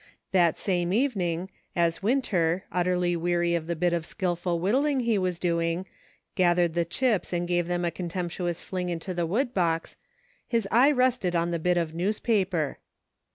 [0.31, 5.37] That same evening, as Winter, utterly weary of the bit of skillful whittling he was
[5.37, 5.85] doing,
[6.33, 9.97] gathered the chips and gave them a contemptuous fling into the wood box,
[10.47, 12.79] his eye rested on the bit of newspaper.